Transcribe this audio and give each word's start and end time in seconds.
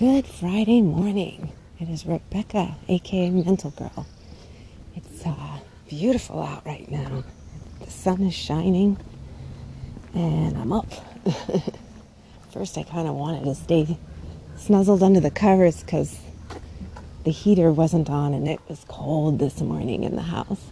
Good 0.00 0.26
Friday 0.26 0.80
morning. 0.80 1.52
It 1.78 1.90
is 1.90 2.06
Rebecca, 2.06 2.74
aka 2.88 3.28
Mental 3.28 3.70
Girl. 3.70 4.06
It's 4.96 5.26
uh, 5.26 5.58
beautiful 5.90 6.42
out 6.42 6.64
right 6.64 6.90
now. 6.90 7.22
The 7.84 7.90
sun 7.90 8.22
is 8.22 8.32
shining, 8.32 8.96
and 10.14 10.56
I'm 10.56 10.72
up. 10.72 10.90
First, 12.50 12.78
I 12.78 12.84
kind 12.84 13.08
of 13.08 13.14
wanted 13.14 13.44
to 13.44 13.54
stay 13.54 13.98
snuzzled 14.56 15.02
under 15.02 15.20
the 15.20 15.30
covers 15.30 15.82
because 15.82 16.18
the 17.24 17.30
heater 17.30 17.70
wasn't 17.70 18.08
on 18.08 18.32
and 18.32 18.48
it 18.48 18.60
was 18.70 18.86
cold 18.88 19.38
this 19.38 19.60
morning 19.60 20.02
in 20.02 20.16
the 20.16 20.22
house. 20.22 20.70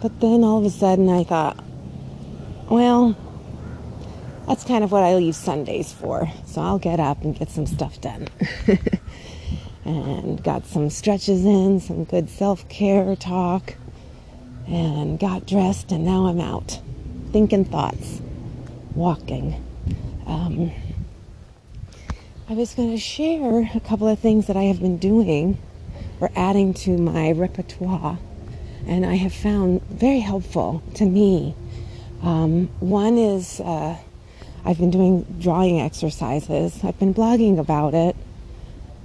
But 0.00 0.18
then 0.18 0.42
all 0.42 0.58
of 0.58 0.64
a 0.64 0.70
sudden, 0.70 1.08
I 1.08 1.22
thought, 1.22 1.62
well, 2.68 3.16
that's 4.46 4.64
kind 4.64 4.84
of 4.84 4.92
what 4.92 5.02
I 5.02 5.14
leave 5.14 5.36
Sundays 5.36 5.92
for. 5.92 6.30
So 6.46 6.60
I'll 6.60 6.78
get 6.78 7.00
up 7.00 7.22
and 7.22 7.38
get 7.38 7.50
some 7.50 7.66
stuff 7.66 8.00
done. 8.00 8.28
and 9.84 10.42
got 10.42 10.66
some 10.66 10.90
stretches 10.90 11.44
in, 11.44 11.80
some 11.80 12.04
good 12.04 12.28
self 12.30 12.68
care 12.68 13.16
talk, 13.16 13.74
and 14.66 15.18
got 15.18 15.46
dressed, 15.46 15.92
and 15.92 16.04
now 16.04 16.26
I'm 16.26 16.40
out 16.40 16.80
thinking 17.32 17.64
thoughts, 17.64 18.20
walking. 18.94 19.64
Um, 20.26 20.70
I 22.48 22.54
was 22.54 22.74
going 22.74 22.90
to 22.90 22.98
share 22.98 23.70
a 23.74 23.80
couple 23.80 24.06
of 24.06 24.18
things 24.18 24.46
that 24.46 24.56
I 24.56 24.64
have 24.64 24.80
been 24.80 24.98
doing 24.98 25.58
or 26.20 26.30
adding 26.36 26.74
to 26.74 26.98
my 26.98 27.32
repertoire, 27.32 28.18
and 28.86 29.06
I 29.06 29.14
have 29.14 29.32
found 29.32 29.82
very 29.84 30.20
helpful 30.20 30.82
to 30.94 31.06
me. 31.06 31.54
Um, 32.22 32.68
one 32.80 33.18
is 33.18 33.60
uh, 33.60 33.96
I've 34.64 34.78
been 34.78 34.90
doing 34.90 35.22
drawing 35.40 35.80
exercises. 35.80 36.78
I've 36.84 36.98
been 36.98 37.12
blogging 37.12 37.58
about 37.58 37.94
it. 37.94 38.14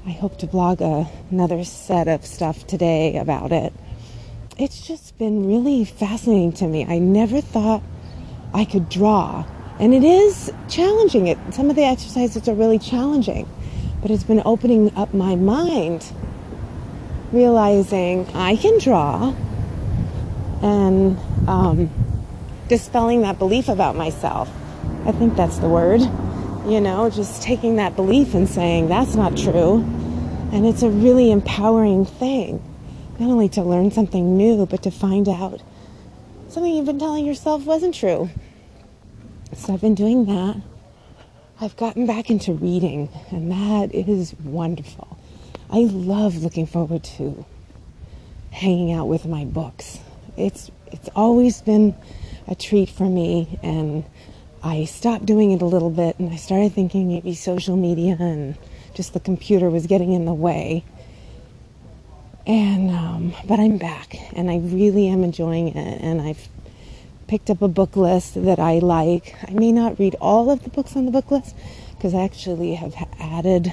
I 0.06 0.12
hope 0.12 0.38
to 0.40 0.48
blog 0.48 0.82
a, 0.82 1.10
another 1.32 1.64
set 1.64 2.08
of 2.08 2.26
stuff 2.26 2.68
today 2.68 3.18
about 3.18 3.52
it. 3.52 3.73
It's 4.59 4.86
just 4.86 5.18
been 5.18 5.48
really 5.48 5.84
fascinating 5.84 6.54
to 6.54 6.68
me. 6.68 6.86
I 6.86 7.00
never 7.00 7.42
thought 7.42 7.81
I 8.54 8.66
could 8.66 8.88
draw. 8.88 9.46
And 9.80 9.94
it 9.94 10.04
is 10.04 10.54
challenging. 10.70 11.28
It 11.28 11.38
some 11.52 11.70
of 11.70 11.76
the 11.76 11.84
exercises 11.84 12.48
are 12.48 12.56
really 12.56 12.80
challenging, 12.80 13.48
but 14.02 14.12
it's 14.12 14.24
been 14.24 14.42
opening 14.46 14.96
up 14.96 15.14
my 15.14 15.36
mind, 15.36 16.06
realizing 17.31 18.28
I 18.34 18.56
can 18.56 18.80
draw, 18.80 19.34
and 20.62 21.18
um, 21.48 21.90
dispelling 22.68 23.22
that 23.22 23.38
belief 23.40 23.70
about 23.70 23.96
myself. 23.96 24.50
I 25.08 25.13
think 25.13 25.38
that's 25.38 25.58
the 25.59 25.69
word. 25.69 26.02
You 26.69 26.81
know, 26.81 27.09
just 27.09 27.41
taking 27.41 27.77
that 27.77 27.95
belief 27.95 28.33
and 28.33 28.47
saying 28.47 28.89
that's 28.89 29.16
not 29.16 29.38
true. 29.38 29.77
And 30.52 30.66
it's 30.66 30.83
a 30.83 30.89
really 30.89 31.31
empowering 31.31 32.03
thing, 32.05 32.61
not 33.17 33.30
only 33.30 33.47
to 33.50 33.63
learn 33.63 33.89
something 33.89 34.35
new, 34.35 34.66
but 34.66 34.83
to 34.83 34.91
find 34.91 35.30
out 35.30 35.61
something 36.50 36.73
you've 36.73 36.85
been 36.85 37.00
telling 37.00 37.25
yourself 37.25 37.63
wasn't 37.66 37.95
true. 37.95 38.30
So 39.55 39.73
I've 39.73 39.81
been 39.81 39.95
doing 39.95 40.25
that. 40.25 40.61
I've 41.61 41.78
gotten 41.78 42.05
back 42.05 42.30
into 42.30 42.52
reading, 42.52 43.09
and 43.31 43.50
that 43.52 43.95
is 43.95 44.35
wonderful. 44.44 45.17
I 45.72 45.80
love 45.80 46.44
looking 46.44 46.67
forward 46.67 47.05
to 47.16 47.45
hanging 48.52 48.91
out 48.91 49.08
with 49.08 49.25
my 49.25 49.45
books. 49.45 50.00
It's 50.35 50.69
it's 50.91 51.09
always 51.16 51.61
been 51.61 51.95
a 52.47 52.55
treat 52.55 52.89
for 52.89 53.05
me, 53.05 53.58
and 53.63 54.03
I 54.68 54.84
stopped 54.84 55.26
doing 55.26 55.52
it 55.52 55.62
a 55.62 55.66
little 55.66 55.90
bit 55.90 56.20
and 56.20 56.30
I 56.30 56.36
started 56.36 56.73
thinking 56.73 57.08
maybe 57.08 57.34
social 57.36 57.78
media 57.78 58.18
and 58.20 58.58
just 58.96 59.14
the 59.14 59.20
computer 59.22 59.70
was 59.70 59.88
getting 59.88 60.12
in 60.12 60.26
the 60.26 60.34
way. 60.34 60.84
And, 62.46 62.92
um, 62.92 63.34
but 63.48 63.62
I'm 63.62 63.78
back 63.78 64.18
and 64.36 64.52
I 64.52 64.58
really 64.58 65.08
am 65.08 65.24
enjoying 65.24 65.69
it. 65.69 66.02
And 66.02 66.22
I've 66.22 66.50
picked 67.28 67.50
up 67.50 67.62
a 67.62 67.69
book 67.69 67.96
list 67.96 68.44
that 68.44 68.59
I 68.59 68.80
like. 68.80 69.36
I 69.47 69.53
may 69.53 69.72
not 69.72 70.00
read 70.00 70.16
all 70.19 70.52
of 70.52 70.64
the 70.64 70.70
books 70.70 70.97
on 70.97 71.06
the 71.06 71.12
book 71.12 71.31
list 71.31 71.56
because 71.91 72.14
I 72.14 72.24
actually 72.24 72.75
have 72.75 72.94
added 73.22 73.72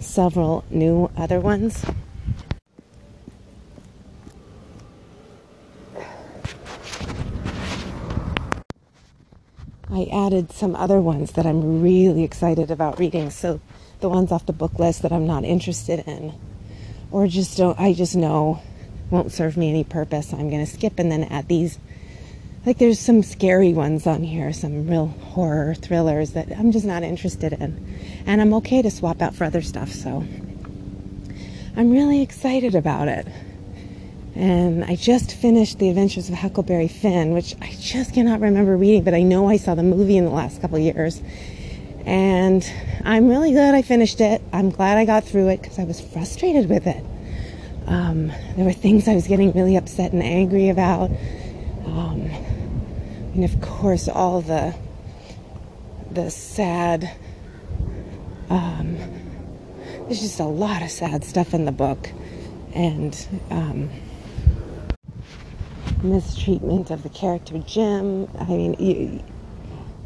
several 0.00 0.64
new 0.70 1.10
other 1.14 1.40
ones. 1.40 1.84
I 9.96 10.04
added 10.12 10.52
some 10.52 10.76
other 10.76 11.00
ones 11.00 11.32
that 11.32 11.46
I'm 11.46 11.80
really 11.80 12.22
excited 12.22 12.70
about 12.70 12.98
reading. 12.98 13.30
So 13.30 13.60
the 14.00 14.10
ones 14.10 14.30
off 14.30 14.44
the 14.44 14.52
book 14.52 14.78
list 14.78 15.00
that 15.00 15.10
I'm 15.10 15.26
not 15.26 15.42
interested 15.42 16.00
in, 16.06 16.34
or 17.10 17.26
just 17.26 17.56
don't, 17.56 17.80
I 17.80 17.94
just 17.94 18.14
know 18.14 18.60
won't 19.10 19.32
serve 19.32 19.56
me 19.56 19.70
any 19.70 19.84
purpose. 19.84 20.34
I'm 20.34 20.50
going 20.50 20.64
to 20.64 20.70
skip 20.70 20.98
and 20.98 21.10
then 21.10 21.24
add 21.24 21.48
these. 21.48 21.78
Like 22.66 22.76
there's 22.76 22.98
some 22.98 23.22
scary 23.22 23.72
ones 23.72 24.06
on 24.06 24.22
here, 24.22 24.52
some 24.52 24.86
real 24.86 25.06
horror 25.06 25.74
thrillers 25.74 26.32
that 26.32 26.52
I'm 26.52 26.72
just 26.72 26.84
not 26.84 27.02
interested 27.02 27.54
in. 27.54 27.98
And 28.26 28.42
I'm 28.42 28.52
okay 28.54 28.82
to 28.82 28.90
swap 28.90 29.22
out 29.22 29.34
for 29.34 29.44
other 29.44 29.62
stuff. 29.62 29.88
So 29.88 30.26
I'm 31.74 31.90
really 31.90 32.20
excited 32.20 32.74
about 32.74 33.08
it. 33.08 33.26
And 34.36 34.84
I 34.84 34.96
just 34.96 35.34
finished 35.34 35.78
The 35.78 35.88
Adventures 35.88 36.28
of 36.28 36.34
Huckleberry 36.34 36.88
Finn, 36.88 37.32
which 37.32 37.54
I 37.62 37.74
just 37.80 38.12
cannot 38.12 38.40
remember 38.40 38.76
reading, 38.76 39.02
but 39.02 39.14
I 39.14 39.22
know 39.22 39.48
I 39.48 39.56
saw 39.56 39.74
the 39.74 39.82
movie 39.82 40.18
in 40.18 40.26
the 40.26 40.30
last 40.30 40.60
couple 40.60 40.78
years. 40.78 41.22
And 42.04 42.70
I'm 43.02 43.28
really 43.28 43.52
glad 43.52 43.74
I 43.74 43.80
finished 43.80 44.20
it. 44.20 44.42
I'm 44.52 44.68
glad 44.68 44.98
I 44.98 45.06
got 45.06 45.24
through 45.24 45.48
it 45.48 45.62
because 45.62 45.78
I 45.78 45.84
was 45.84 46.02
frustrated 46.02 46.68
with 46.68 46.86
it. 46.86 47.02
Um, 47.86 48.28
there 48.56 48.66
were 48.66 48.74
things 48.74 49.08
I 49.08 49.14
was 49.14 49.26
getting 49.26 49.52
really 49.52 49.74
upset 49.74 50.12
and 50.12 50.22
angry 50.22 50.68
about. 50.68 51.10
Um, 51.86 52.28
and 53.32 53.42
of 53.42 53.58
course, 53.62 54.06
all 54.06 54.42
the 54.42 54.74
the 56.10 56.30
sad. 56.30 57.10
Um, 58.50 58.98
there's 60.04 60.20
just 60.20 60.40
a 60.40 60.44
lot 60.44 60.82
of 60.82 60.90
sad 60.90 61.24
stuff 61.24 61.54
in 61.54 61.64
the 61.64 61.72
book, 61.72 62.10
and 62.74 63.26
um, 63.50 63.90
mistreatment 66.02 66.90
of 66.90 67.02
the 67.02 67.08
character 67.08 67.58
Jim. 67.58 68.28
I 68.38 68.44
mean, 68.44 68.74
you, 68.78 69.22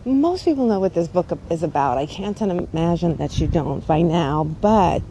most 0.05 0.45
people 0.45 0.67
know 0.67 0.81
what 0.81 0.95
this 0.95 1.09
book 1.09 1.39
is 1.51 1.63
about. 1.63 1.99
I 1.99 2.07
can't 2.07 2.41
imagine 2.41 3.17
that 3.17 3.39
you 3.39 3.47
don't 3.47 3.87
by 3.87 4.03
now, 4.03 4.45
but 4.45 5.03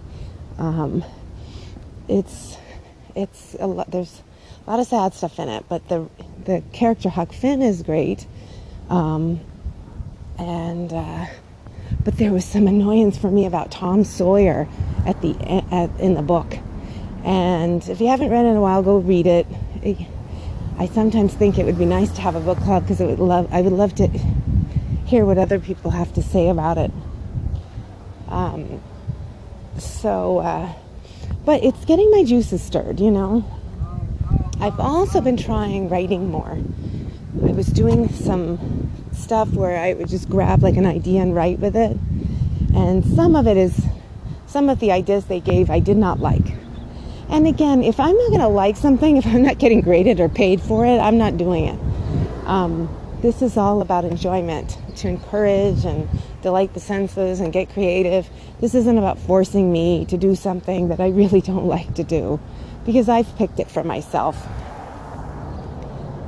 um, 0.58 1.04
it's 2.08 2.58
it's 3.16 3.56
a 3.60 3.68
lot. 3.68 3.92
There's 3.92 4.22
a 4.66 4.72
lot 4.72 4.80
of 4.80 4.88
sad 4.88 5.14
stuff 5.14 5.40
in 5.40 5.50
it, 5.50 5.66
but 5.70 5.88
the 5.90 6.08
the 6.46 6.64
character 6.74 7.10
Huck 7.10 7.34
Finn 7.34 7.62
is 7.62 7.84
great, 7.84 8.26
um, 8.90 9.40
and 10.38 10.92
uh, 10.92 11.26
but 12.04 12.18
there 12.18 12.32
was 12.32 12.46
some 12.46 12.68
annoyance 12.68 13.18
for 13.18 13.30
me 13.30 13.46
about 13.46 13.72
Tom 13.72 14.04
Sawyer 14.04 14.68
at 15.06 15.22
the 15.22 15.36
at, 15.72 15.90
in 16.00 16.16
the 16.16 16.22
book, 16.22 16.58
and 17.24 17.88
if 17.88 18.02
you 18.02 18.08
haven't 18.08 18.30
read 18.30 18.46
it 18.46 18.50
in 18.50 18.58
a 18.58 18.62
while, 18.62 18.82
go 18.82 18.98
read 18.98 19.28
it. 19.28 19.48
I 20.80 20.88
sometimes 20.88 21.34
think 21.34 21.60
it 21.60 21.66
would 21.66 21.78
be 21.78 21.86
nice 21.86 22.10
to 22.14 22.22
have 22.22 22.36
a 22.36 22.40
book 22.40 22.58
club 22.60 22.84
because 22.84 23.02
it 23.02 23.06
would 23.06 23.20
love 23.20 23.50
I 23.52 23.62
would 23.62 23.74
love 23.74 23.94
to 23.96 24.08
hear 25.06 25.26
what 25.26 25.38
other 25.38 25.60
people 25.60 25.92
have 25.92 26.14
to 26.14 26.24
say 26.24 26.48
about 26.48 26.78
it. 26.78 26.92
Um, 28.30 28.82
so, 29.78 30.38
uh, 30.40 30.72
but 31.44 31.64
it's 31.64 31.84
getting 31.84 32.10
my 32.12 32.24
juices 32.24 32.62
stirred, 32.62 33.02
you 33.02 33.12
know. 33.12 33.44
I've 34.62 34.80
also 34.80 35.20
been 35.20 35.36
trying 35.36 35.90
writing 35.90 36.30
more. 36.30 36.58
I 37.44 37.52
was 37.52 37.68
doing 37.68 38.08
some 38.10 38.90
stuff 39.12 39.52
where 39.54 39.78
I 39.78 39.94
would 39.94 40.08
just 40.08 40.30
grab 40.30 40.64
like 40.64 40.78
an 40.78 40.86
idea 40.86 41.22
and 41.22 41.36
write 41.36 41.60
with 41.60 41.76
it. 41.76 41.98
And 42.74 43.04
some 43.04 43.36
of 43.36 43.48
it 43.48 43.58
is, 43.58 43.82
some 44.48 44.70
of 44.70 44.80
the 44.80 44.92
ideas 44.92 45.26
they 45.26 45.42
gave 45.42 45.70
I 45.70 45.80
did 45.80 45.98
not 45.98 46.20
like. 46.20 46.59
And 47.30 47.46
again, 47.48 47.84
if 47.84 48.00
I'm 48.00 48.18
not 48.18 48.30
going 48.30 48.42
to 48.42 48.48
like 48.48 48.76
something, 48.76 49.18
if 49.18 49.26
I'm 49.26 49.44
not 49.44 49.60
getting 49.60 49.82
graded 49.82 50.20
or 50.20 50.30
paid 50.30 50.62
for 50.62 50.86
it, 50.86 51.00
I'm 51.00 51.18
not 51.18 51.38
doing 51.38 51.66
it. 51.66 51.80
Um, 52.46 52.90
this 53.22 53.42
is 53.42 53.58
all 53.58 53.82
about 53.82 54.06
enjoyment, 54.06 54.78
to 54.98 55.10
encourage 55.10 55.86
and 55.86 56.08
delight 56.42 56.74
the 56.74 56.80
senses 56.80 57.42
and 57.42 57.52
get 57.52 57.70
creative. 57.70 58.30
This 58.62 58.74
isn't 58.74 58.98
about 58.98 59.20
forcing 59.20 59.72
me 59.72 60.06
to 60.06 60.18
do 60.18 60.36
something 60.36 60.88
that 60.88 61.00
I 61.00 61.10
really 61.10 61.42
don't 61.52 61.66
like 61.66 61.96
to 61.96 62.04
do 62.04 62.40
because 62.86 63.10
I've 63.10 63.36
picked 63.38 63.60
it 63.60 63.70
for 63.70 63.84
myself. 63.84 64.36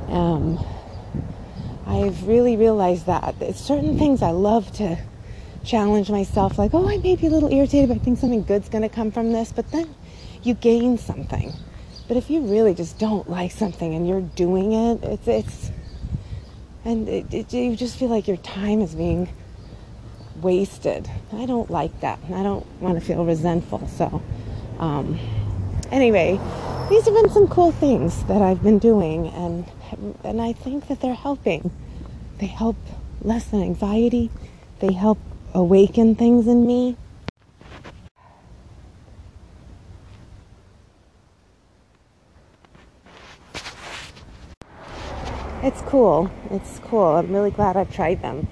Um, 0.08 0.62
I've 1.86 2.26
really 2.26 2.56
realized 2.56 3.06
that 3.06 3.34
certain 3.56 3.98
things 3.98 4.22
I 4.22 4.30
love 4.30 4.70
to 4.72 4.98
challenge 5.64 6.10
myself, 6.10 6.58
like, 6.58 6.74
oh, 6.74 6.88
I 6.88 6.98
may 6.98 7.16
be 7.16 7.26
a 7.26 7.30
little 7.30 7.52
irritated, 7.52 7.88
but 7.88 7.96
I 7.96 8.00
think 8.00 8.18
something 8.18 8.42
good's 8.42 8.68
going 8.68 8.82
to 8.82 8.88
come 8.88 9.10
from 9.10 9.32
this. 9.32 9.52
But 9.52 9.70
then 9.72 9.94
you 10.46 10.54
gain 10.54 10.98
something. 10.98 11.52
But 12.08 12.16
if 12.16 12.30
you 12.30 12.40
really 12.40 12.74
just 12.74 12.98
don't 12.98 13.28
like 13.28 13.52
something 13.52 13.94
and 13.94 14.06
you're 14.06 14.20
doing 14.20 14.72
it, 14.72 15.02
it's 15.04 15.28
it's 15.28 15.70
and 16.84 17.08
it, 17.08 17.32
it, 17.32 17.52
you 17.52 17.76
just 17.76 17.96
feel 17.96 18.08
like 18.08 18.26
your 18.26 18.36
time 18.38 18.80
is 18.80 18.94
being 18.94 19.28
wasted. 20.40 21.08
I 21.32 21.46
don't 21.46 21.70
like 21.70 22.00
that. 22.00 22.18
I 22.34 22.42
don't 22.42 22.66
want 22.80 22.98
to 22.98 23.04
feel 23.04 23.24
resentful. 23.24 23.86
So, 23.88 24.22
um, 24.78 25.18
anyway, 25.90 26.40
these 26.90 27.04
have 27.04 27.14
been 27.14 27.30
some 27.30 27.46
cool 27.46 27.72
things 27.72 28.24
that 28.24 28.42
I've 28.42 28.62
been 28.62 28.78
doing, 28.78 29.28
and 29.28 29.64
and 30.24 30.40
I 30.42 30.52
think 30.52 30.88
that 30.88 31.00
they're 31.00 31.14
helping. 31.14 31.70
They 32.38 32.46
help 32.46 32.76
lessen 33.22 33.62
anxiety. 33.62 34.30
They 34.80 34.92
help 34.92 35.18
awaken 35.54 36.16
things 36.16 36.48
in 36.48 36.66
me. 36.66 36.96
It's 45.62 45.80
cool. 45.82 46.28
It's 46.50 46.80
cool. 46.80 47.04
I'm 47.04 47.32
really 47.32 47.52
glad 47.52 47.76
I've 47.76 47.94
tried 47.94 48.20
them. 48.20 48.48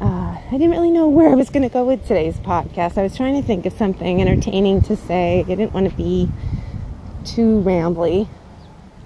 Uh, 0.00 0.38
I 0.38 0.52
didn't 0.52 0.70
really 0.70 0.92
know 0.92 1.08
where 1.08 1.28
I 1.28 1.34
was 1.34 1.50
going 1.50 1.64
to 1.64 1.68
go 1.68 1.84
with 1.84 2.06
today's 2.06 2.36
podcast. 2.36 2.96
I 2.96 3.02
was 3.02 3.16
trying 3.16 3.34
to 3.34 3.44
think 3.44 3.66
of 3.66 3.72
something 3.72 4.20
entertaining 4.20 4.80
to 4.82 4.94
say. 4.94 5.40
I 5.40 5.42
didn't 5.42 5.72
want 5.72 5.90
to 5.90 5.96
be 5.96 6.30
too 7.24 7.60
rambly. 7.66 8.28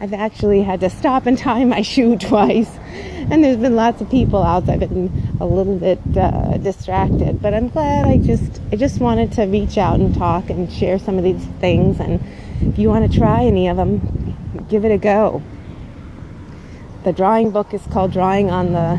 I've 0.00 0.12
actually 0.12 0.65
had 0.65 0.81
to 0.81 0.91
stop 0.91 1.25
and 1.25 1.38
tie 1.38 1.65
my 1.65 1.81
shoe 1.94 2.19
twice, 2.19 2.71
and 3.31 3.43
there's 3.43 3.56
been 3.56 3.75
lots 3.75 4.03
of 4.03 4.11
people 4.11 4.43
out. 4.43 4.69
I've 4.69 4.81
been 4.81 5.37
a 5.41 5.47
little 5.47 5.79
bit 5.79 6.00
uh, 6.15 6.59
distracted, 6.59 7.41
but 7.41 7.55
I'm 7.55 7.71
glad. 7.71 8.06
I 8.06 8.19
just 8.19 8.61
I 8.71 8.76
just 8.76 9.00
wanted 9.00 9.32
to 9.32 9.44
reach 9.44 9.79
out 9.79 9.99
and 9.99 10.15
talk 10.15 10.50
and 10.50 10.71
share 10.71 10.99
some 10.99 11.17
of 11.17 11.25
these 11.25 11.43
things. 11.59 12.00
And 12.00 12.23
if 12.61 12.79
you 12.79 12.91
want 12.91 13.11
to 13.11 13.19
try 13.19 13.44
any 13.44 13.69
of 13.69 13.79
them, 13.79 14.67
give 14.69 14.85
it 14.85 14.93
a 14.93 14.99
go. 14.99 15.43
The 17.04 17.12
drawing 17.12 17.50
book 17.50 17.74
is 17.74 17.82
called 17.88 18.12
Drawing 18.12 18.50
on 18.50 18.72
the 18.72 18.98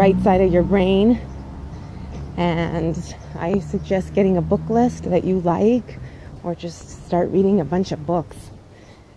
Right 0.00 0.16
Side 0.22 0.40
of 0.42 0.52
Your 0.52 0.62
Brain. 0.62 1.20
And 2.36 2.96
I 3.36 3.58
suggest 3.58 4.14
getting 4.14 4.36
a 4.36 4.40
book 4.40 4.60
list 4.70 5.10
that 5.10 5.24
you 5.24 5.40
like 5.40 5.98
or 6.44 6.54
just 6.54 7.04
start 7.04 7.28
reading 7.30 7.60
a 7.60 7.64
bunch 7.64 7.90
of 7.90 8.06
books. 8.06 8.36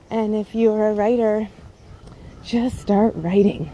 And 0.09 0.33
if 0.33 0.55
you're 0.55 0.87
a 0.87 0.93
writer, 0.95 1.49
just 2.43 2.79
start 2.79 3.13
writing. 3.15 3.71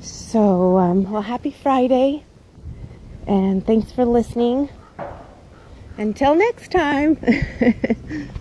So, 0.00 0.78
um, 0.78 1.10
well, 1.10 1.22
happy 1.22 1.50
Friday. 1.50 2.22
And 3.26 3.66
thanks 3.66 3.90
for 3.90 4.04
listening. 4.04 4.68
Until 5.96 6.36
next 6.36 6.70
time. 6.70 7.18